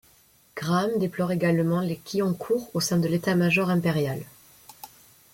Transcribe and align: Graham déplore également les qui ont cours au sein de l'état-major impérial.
Graham 0.55 0.97
déplore 0.97 1.31
également 1.31 1.79
les 1.81 1.95
qui 1.97 2.23
ont 2.23 2.33
cours 2.33 2.71
au 2.73 2.79
sein 2.81 2.97
de 2.97 3.07
l'état-major 3.07 3.69
impérial. 3.69 4.23